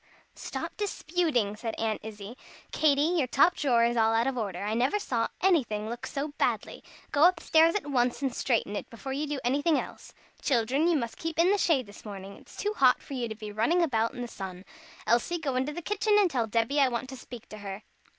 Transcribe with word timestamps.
"Stop 0.33 0.75
disputing," 0.77 1.55
said 1.55 1.75
Aunt 1.77 2.01
Izzie. 2.03 2.35
"Katy 2.71 3.03
your 3.19 3.27
top 3.27 3.55
drawer 3.55 3.83
is 3.85 3.95
all 3.95 4.15
out 4.15 4.25
of 4.25 4.35
order. 4.35 4.63
I 4.63 4.73
never 4.73 4.97
saw 4.97 5.27
anything 5.41 5.87
look 5.91 6.07
so 6.07 6.29
badly. 6.39 6.83
Go 7.11 7.25
up 7.25 7.39
stairs 7.39 7.75
at 7.75 7.85
once 7.85 8.23
and 8.23 8.33
straighten 8.35 8.75
it, 8.75 8.89
before 8.89 9.13
you 9.13 9.27
do 9.27 9.39
anything 9.43 9.79
else. 9.79 10.11
Children, 10.41 10.87
you 10.87 10.95
must 10.97 11.17
keep 11.17 11.37
in 11.37 11.51
the 11.51 11.57
shade 11.59 11.85
this 11.85 12.03
morning. 12.03 12.35
It's 12.37 12.57
too 12.57 12.73
hot 12.75 12.99
for 12.99 13.13
you 13.13 13.27
to 13.27 13.35
be 13.35 13.51
running 13.51 13.83
about 13.83 14.15
in 14.15 14.23
the 14.23 14.27
sun. 14.27 14.65
Elsie, 15.05 15.37
go 15.37 15.55
into 15.55 15.71
the 15.71 15.83
kitchen 15.83 16.17
and 16.17 16.31
tell 16.31 16.47
Debby 16.47 16.79
I 16.79 16.87
want 16.87 17.07
to 17.09 17.15
speak 17.15 17.47
to 17.49 17.59
her." 17.59 17.83